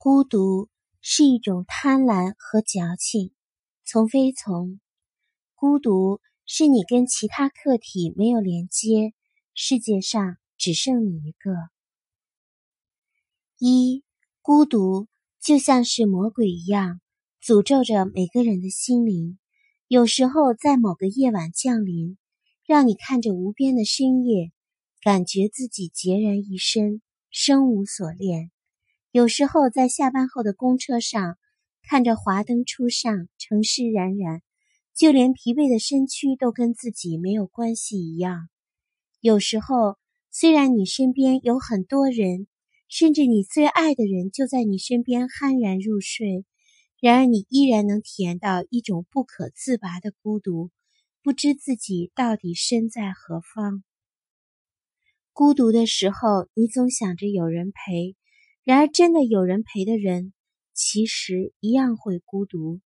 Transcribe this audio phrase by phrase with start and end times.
[0.00, 0.68] 孤独
[1.00, 3.32] 是一种贪婪和矫情。
[3.84, 4.78] 从非从，
[5.56, 9.12] 孤独是你跟其他客体没有连接，
[9.54, 11.50] 世界上只剩你一个。
[13.58, 14.04] 一，
[14.40, 15.08] 孤独
[15.40, 17.00] 就像是魔鬼一样，
[17.42, 19.36] 诅咒着每个人的心灵。
[19.88, 22.16] 有时候在某个夜晚降临，
[22.64, 24.52] 让你看着无边的深夜。
[25.00, 28.52] 感觉自己孑然一身，生无所恋。
[29.10, 31.38] 有时候在下班后的公车上，
[31.82, 34.42] 看着华灯初上，城市冉冉，
[34.94, 38.50] 就连疲惫的身躯都跟自己没有关系一样。
[39.20, 39.96] 有时候，
[40.30, 42.46] 虽然你身边有很多人，
[42.86, 46.44] 甚至你最爱的人就在你身边酣然入睡，
[47.00, 50.70] 然而你依然能体验到一种不可自拔的孤独，
[51.22, 53.82] 不知自己到底身在何方。
[55.32, 58.14] 孤独的时候，你总想着有人陪；
[58.68, 60.34] 然而，真的有人陪的人，
[60.74, 62.82] 其实一样会孤独。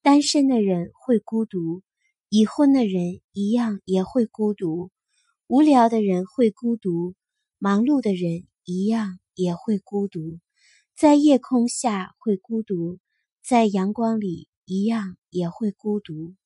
[0.00, 1.82] 单身的人会孤独，
[2.30, 4.88] 已婚的人一样也会孤独；
[5.46, 7.14] 无聊的人会孤独，
[7.58, 10.40] 忙碌的人一样也会孤独。
[10.96, 12.98] 在夜空下会孤独，
[13.44, 16.36] 在阳光里一样也会孤独。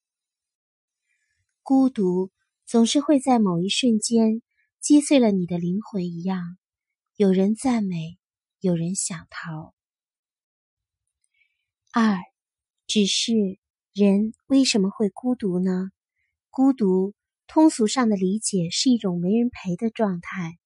[1.62, 2.32] 孤独
[2.66, 4.42] 总是会在某一瞬间。
[4.80, 6.58] 击碎了你的灵魂一样，
[7.14, 8.18] 有人赞美，
[8.62, 9.74] 有人想逃。
[11.92, 12.16] 二，
[12.86, 13.32] 只是
[13.92, 15.90] 人为什么会孤独呢？
[16.48, 17.12] 孤独
[17.48, 20.58] 通俗上的理解是一种没人陪的状态。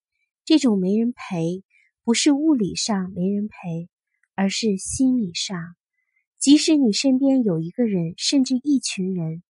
[0.44, 1.64] 这种没人陪，
[2.04, 3.88] 不是物理上没人陪，
[4.34, 5.74] 而是心理上。
[6.38, 9.42] 即使你身边有一个人，甚至一群人，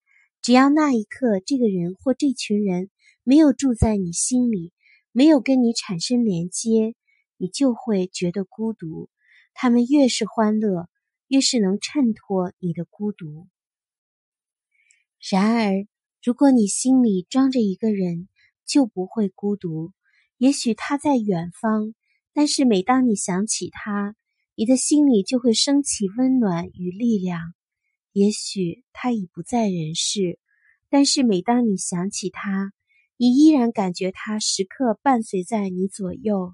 [0.43, 2.91] 只要那一刻这个人或这群人。
[3.27, 4.71] 没有住在你心里，
[5.11, 6.93] 没有跟你产生连接，
[7.37, 9.09] 你就会觉得孤独。
[9.53, 10.89] 他们越是欢乐，
[11.27, 13.47] 越是能衬托你的孤独。
[15.29, 15.87] 然而，
[16.23, 18.27] 如果你心里装着一个人，
[18.65, 19.91] 就不会孤独。
[20.37, 21.93] 也许他在远方，
[22.33, 24.15] 但是每当你想起他，
[24.55, 27.53] 你的心里就会升起温暖与力量。
[28.11, 30.39] 也许他已不在人世，
[30.89, 32.71] 但是每当你想起他，
[33.17, 36.53] 你依然感觉他时刻伴随在你左右，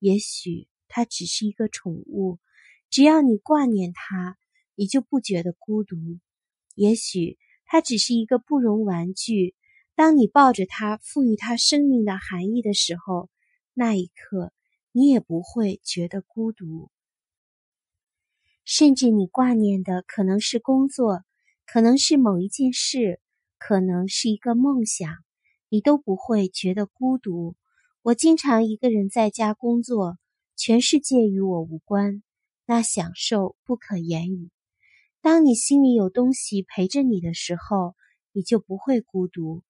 [0.00, 2.40] 也许它只是一个宠物，
[2.88, 4.36] 只要你挂念它，
[4.74, 5.96] 你就不觉得孤独；
[6.74, 9.54] 也许它只是一个不容玩具，
[9.94, 13.30] 当你抱着它，赋予它生命的含义的时候，
[13.74, 14.52] 那一刻
[14.90, 16.90] 你也不会觉得孤独。
[18.64, 21.24] 甚至你挂念的可能是工作，
[21.66, 23.20] 可能是某一件事，
[23.58, 25.14] 可能是一个梦想。
[25.68, 27.54] 你都不会觉得孤独。
[28.02, 30.18] 我经常一个人在家工作，
[30.56, 32.22] 全世界与我无关，
[32.64, 34.50] 那享受不可言语。
[35.20, 37.94] 当你心里有东西陪着你的时候，
[38.32, 39.62] 你就不会孤独。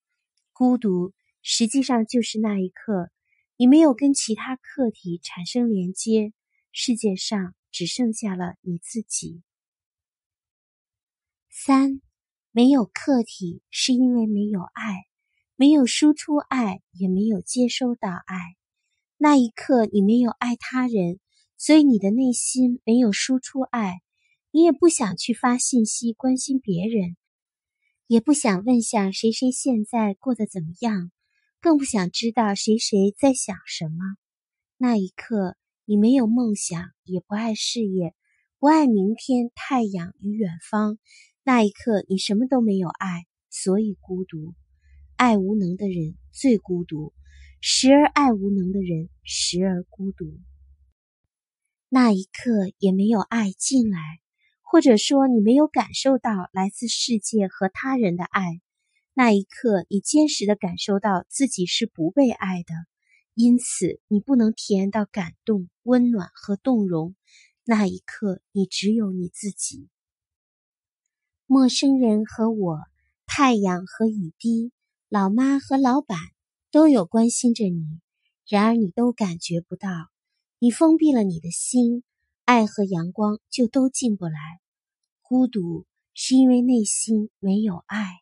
[0.53, 3.11] 孤独实际上就是那一刻，
[3.57, 6.33] 你没有跟其他客体产生连接，
[6.71, 9.43] 世界上只剩下了你自己。
[11.49, 12.01] 三，
[12.53, 15.10] 没有客体是因为没有爱。
[15.61, 18.57] 没有输出爱，也没有接收到爱。
[19.19, 21.21] 那一刻，你没有爱他人，
[21.59, 24.01] 所以你的内心没有输出爱。
[24.53, 27.15] 你也不想去发信息关心别人，
[28.07, 31.13] 也不想问下谁谁现在过得怎么样，
[31.61, 34.17] 更不想知道谁谁在想什么。
[34.79, 38.15] 那一刻，你没有梦想，也不爱事业，
[38.59, 40.99] 不爱明天、太阳与远方。
[41.45, 44.55] 那一刻，你什么都没有爱，所以孤独。
[45.21, 47.13] 爱无能的人最孤独，
[47.61, 50.41] 时而爱无能的人时而孤独。
[51.91, 54.01] 那一刻也没有爱进来，
[54.63, 58.63] 或者说你没有感受到来自世界和他人的爱。
[59.13, 62.73] 那一刻，你坚实的感受到自己是不被爱的，
[63.35, 67.15] 因此你不能体验到感动、温暖和动容。
[67.65, 69.91] 那一刻，你只有你自己。
[71.45, 72.79] 陌生人和我，
[73.27, 74.73] 太阳和雨滴。
[75.13, 76.17] 老妈和老板
[76.71, 77.85] 都有关心着你，
[78.47, 79.89] 然而你都感觉不到。
[80.61, 82.05] 你封闭了你的心，
[82.45, 84.39] 爱和阳光就都进不来。
[85.23, 85.85] 孤独
[86.15, 88.21] 是因为内心没有爱。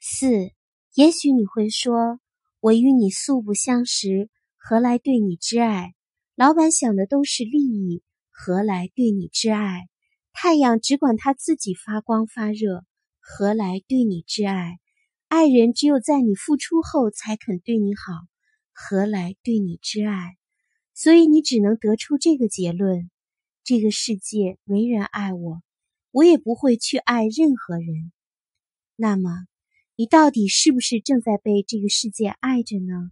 [0.00, 0.50] 四，
[0.92, 2.20] 也许你会说
[2.60, 4.28] ：“我与你素不相识，
[4.58, 5.94] 何来对你之爱？”
[6.36, 9.88] 老板想的都是利益，何来对你之爱？
[10.34, 12.84] 太阳只管它自己发光发热，
[13.18, 14.78] 何来对你之爱？
[15.34, 18.12] 爱人只有在你付出后才肯对你好，
[18.74, 20.36] 何来对你之爱？
[20.92, 23.10] 所以你只能得出这个结论：
[23.64, 25.62] 这个世界没人爱我，
[26.10, 28.12] 我也不会去爱任何人。
[28.94, 29.46] 那么，
[29.96, 33.10] 你到底是不是正在被这个世界爱着呢？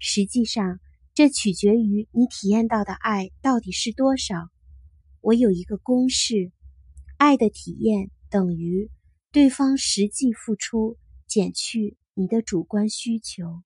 [0.00, 0.80] 实际上，
[1.14, 4.50] 这取决于你体验到的爱到底是多少。
[5.20, 6.50] 我有一个公式：
[7.18, 8.90] 爱的体验等于
[9.30, 10.98] 对方实际付出
[11.32, 13.62] 减去你的主观需求。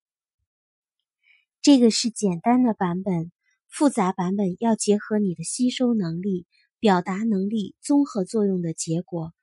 [1.61, 3.33] 这个是简单的版本，
[3.69, 6.47] 复杂版本要结合你的吸收能力、
[6.79, 9.35] 表达能力综合作用的结果。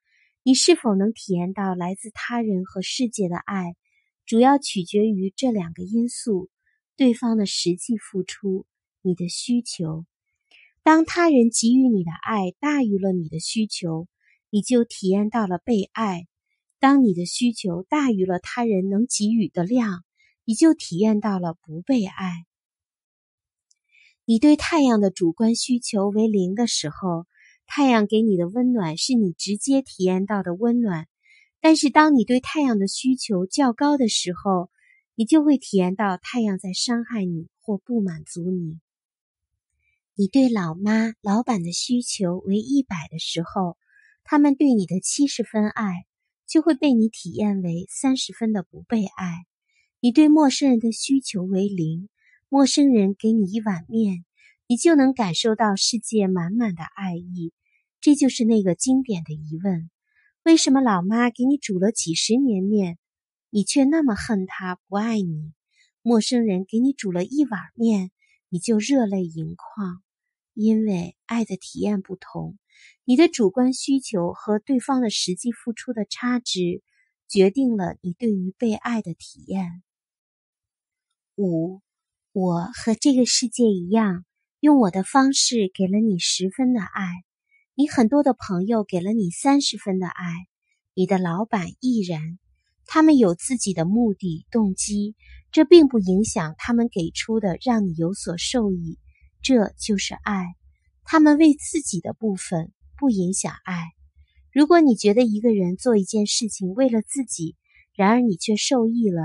[0.41, 3.75] 你是否能体验到来自他人和世界的爱，
[4.25, 6.49] 主要取决于这两个因素：
[6.95, 8.65] 对方的实际付出、
[9.01, 10.05] 你的需求。
[10.81, 14.07] 当他人给予你的爱大于了你的需求，
[14.49, 16.21] 你就体验到了被爱；
[16.83, 20.03] 当你的需求大于了他人能给予的量，
[20.43, 22.43] 你就体验到了不被爱。
[24.25, 27.25] 你对太阳的主观需求为零的时候，
[27.65, 31.05] 太阳给你的温暖是你直接体验到的温暖；
[31.61, 34.69] 但是当你对太阳的需求较高的时候，
[35.15, 38.81] 你就会体验到太阳在伤害你或不满足你。
[40.15, 43.77] 你对老妈、老板的需求为一百的时候，
[44.25, 46.05] 他们对你的七十分爱
[46.53, 49.47] 就会被你体验为三十分的不被爱。
[49.99, 52.09] 你对陌生人的需求为零，
[52.47, 54.23] 陌生人给你一碗面，
[54.67, 57.53] 你就能感受到世界满满的爱意。
[58.01, 59.89] 这就是那个经典的疑问：
[60.43, 62.99] 为什么老妈给你煮了几十年面，
[63.49, 65.53] 你却那么恨她不爱你？
[66.03, 68.11] 陌生人给你煮了一碗面。
[68.49, 70.03] 你就热泪盈眶，
[70.53, 72.59] 因为爱的体验不同，
[73.05, 76.81] 你的主观需求和对方的实际付出的差值，
[77.27, 79.83] 决定了你对于被爱的体验。
[81.35, 81.81] 五，
[82.31, 84.23] 我和这个世界一样，
[84.59, 87.23] 用我的方式给了你十分的爱，
[87.75, 90.47] 你很多的朋友给了你三十分的爱，
[90.93, 92.39] 你的老板亦然。
[92.85, 95.15] 他们有自己的目的动机，
[95.51, 98.99] 这并不影响他们给出的让你有所受益，
[99.41, 100.55] 这就是爱。
[101.03, 103.91] 他们为自己的部分不影响爱。
[104.51, 107.55] 如果你觉得一个人做一件事情为了自己，
[107.93, 109.21] 然而你却受益了，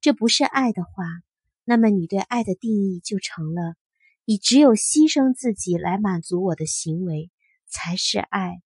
[0.00, 1.04] 这不是爱的话，
[1.64, 3.74] 那么你对爱的定义就成了：
[4.24, 7.30] 你只有牺牲自己来满足我的行为
[7.66, 8.62] 才是爱。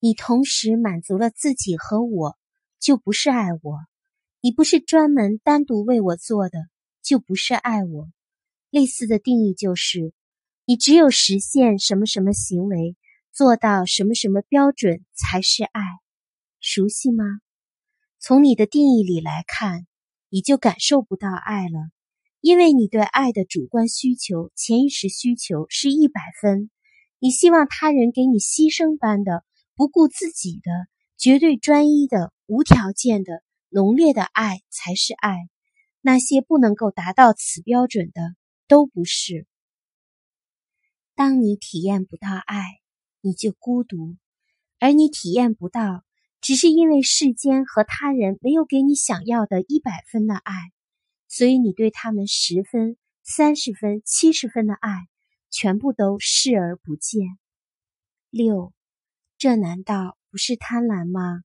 [0.00, 2.36] 你同时满足了自己和我。
[2.80, 3.80] 就不是爱我，
[4.40, 6.60] 你不是专门单独为我做的，
[7.02, 8.08] 就不是爱我。
[8.70, 10.14] 类似的定义就是，
[10.70, 12.94] 你只有实现什么什么行为，
[13.32, 15.80] 做到什么什么标准才是爱。
[16.60, 17.24] 熟悉吗？
[18.20, 19.86] 从你的定义里来看，
[20.28, 21.88] 你就感受不到爱了，
[22.42, 26.68] 因为你对爱的主观需求、潜意识需求是一百分，
[27.18, 29.44] 你希望他人给你牺牲般的、
[29.74, 30.70] 不顾自己的、
[31.16, 32.30] 绝对专一的。
[32.44, 35.48] 无条件的浓烈的爱才是爱，
[36.02, 38.20] 那些不能够达到此标准的
[38.68, 39.46] 都不是。
[41.18, 42.62] 当你体验不到爱，
[43.22, 44.14] 你就孤独，
[44.78, 46.04] 而你体验不到，
[46.40, 50.54] 只是因为世间和他人没有给你想要的一百分的爱，
[51.26, 55.08] 所以你对他们十分、三十分、七十分的爱，
[55.50, 57.26] 全部都视而不见。
[58.30, 58.72] 六，
[59.38, 61.42] 这难道不是贪婪吗？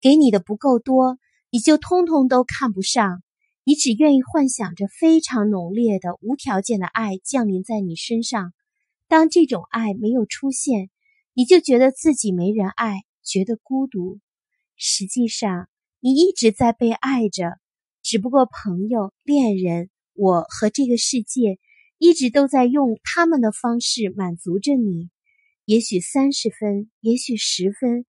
[0.00, 1.18] 给你的不够多，
[1.50, 3.24] 你就通通都看不上。
[3.64, 8.54] 你只愿意幻想着非常浓烈的、无条件的爱降临在你身上。
[9.08, 10.90] 当这种爱没有出现，
[11.32, 14.20] 你就觉得自己没人爱，觉得孤独。
[14.76, 15.68] 实际上，
[16.00, 17.58] 你一直在被爱着，
[18.02, 21.58] 只不过朋友、恋人、我和这个世界
[21.98, 25.10] 一直都在用他们的方式满足着你。
[25.64, 28.06] 也许三十分，也许十分。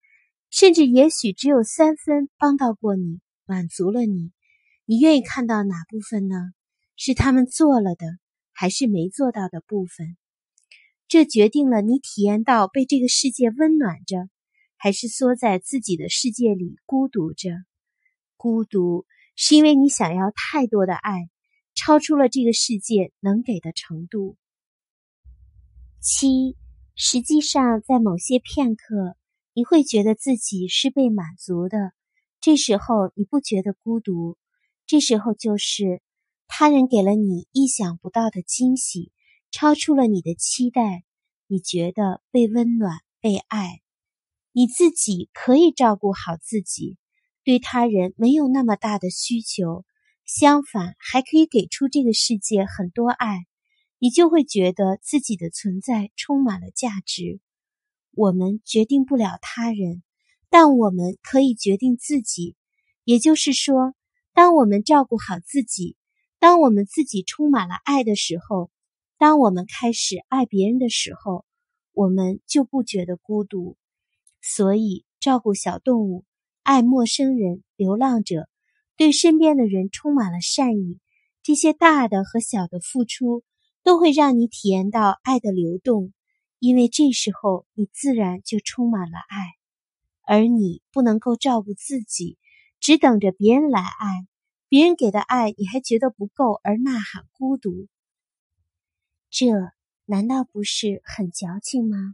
[0.51, 4.31] 甚至也许只有三分帮到过你，满足了你。
[4.85, 6.35] 你愿意看到哪部分呢？
[6.95, 8.07] 是他们做了的，
[8.51, 10.17] 还是没做到的部分？
[11.09, 14.29] 这决定了你体验到被这个世界温暖着，
[14.77, 17.49] 还是缩在自己的世界里孤独着。
[18.37, 21.29] 孤独是因为你想要太多的爱，
[21.75, 24.37] 超出了这个世界能给的程度。
[25.99, 26.55] 七，
[26.95, 29.17] 实际上在某些片刻。
[29.55, 31.91] 你会觉得自己是被满足的，
[32.39, 34.37] 这时候你不觉得孤独，
[34.85, 36.01] 这时候就是
[36.47, 39.11] 他人给了你意想不到的惊喜，
[39.51, 41.03] 超出了你的期待，
[41.47, 43.81] 你觉得被温暖、被爱，
[44.51, 46.97] 你自己可以照顾好自己，
[47.43, 49.85] 对他人没有那么大的需求，
[50.25, 53.47] 相反还可以给出这个世界很多爱，
[53.97, 57.39] 你就会觉得自己的存在充满了价值。
[58.11, 60.03] 我们决定不了他人，
[60.49, 62.55] 但我们可以决定自己。
[63.03, 63.95] 也就是说，
[64.33, 65.95] 当我们照顾好自己，
[66.37, 68.69] 当我们自己充满了爱的时候，
[69.19, 71.45] 当我们开始爱别人的时候，
[71.93, 73.77] 我们就不觉得孤独。
[74.41, 76.25] 所以，照顾小动物、
[76.63, 78.49] 爱陌生人、流浪者，
[78.97, 80.97] 对身边的人充满了善意，
[81.43, 83.43] 这些大的和小的付出。
[83.81, 86.13] 都会让你体验到爱的流动，
[86.59, 89.53] 因为这时候你自然就充满了爱，
[90.27, 92.37] 而你不能够照顾自己，
[92.81, 94.27] 只等着别人来爱，
[94.67, 97.87] 别人给的爱你还觉得不够而呐喊孤独，
[99.39, 99.47] 这
[100.03, 102.13] 难道不是很矫情吗？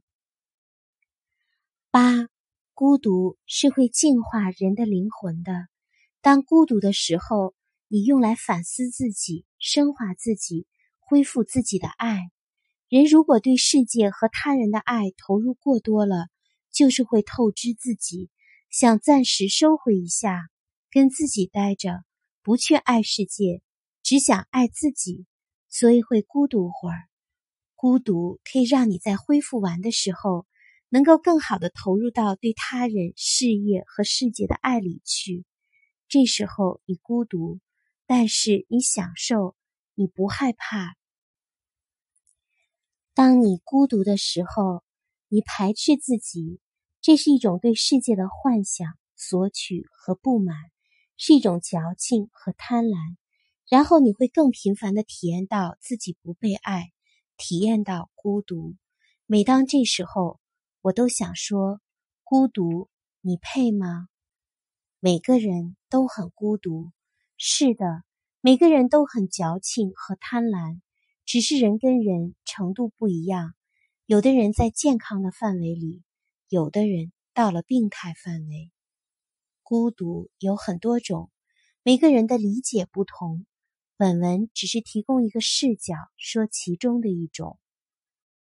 [1.89, 2.27] 八，
[2.75, 5.51] 孤独是会净化人的灵魂的。
[6.22, 7.55] 当孤独的时候，
[7.88, 10.67] 你用来反思自己，升华自己。
[11.00, 12.29] 恢复自己的爱，
[12.89, 16.27] 人如果对世界和他人的爱投入过多了，
[16.72, 18.29] 就是会透支自己，
[18.70, 20.48] 想暂时收回一下，
[20.91, 22.03] 跟自己待着，
[22.44, 23.63] 不去爱世界，
[24.03, 25.25] 只想爱自己，
[25.70, 27.10] 所以会孤独会儿。
[27.85, 30.47] 孤独可以让你在恢复完的时候，
[30.89, 35.45] 能够更好的投入到对他人、事业和世界的爱里去。
[36.07, 37.59] 这时候你孤独，
[38.07, 39.55] 但是你享受。
[39.93, 40.95] 你不害怕。
[43.13, 44.83] 当你孤独的时候，
[45.27, 46.59] 你排斥自己，
[47.01, 50.57] 这是一种对世界的幻想、索取和不满，
[51.17, 52.97] 是一种矫情和贪婪。
[53.69, 56.91] 然后你会更频繁的体验到自己不被爱，
[57.37, 58.75] 体验到孤独。
[59.25, 60.39] 每当这时候，
[60.81, 61.81] 我都想说：
[62.23, 62.89] 孤独，
[63.21, 64.07] 你配吗？
[64.99, 66.91] 每个人都很孤独。
[67.37, 68.03] 是的。
[68.41, 70.79] 每个人都很矫情和贪婪，
[71.25, 73.55] 只是人跟人程度不一样。
[74.05, 76.03] 有的人在健康的范围里，
[76.47, 78.71] 有的人到了病态范围。
[79.63, 81.31] 孤独有很多种，
[81.81, 83.47] 每个人的理解不同。
[83.97, 87.57] 本文只是提供一个视角，说其中的一种。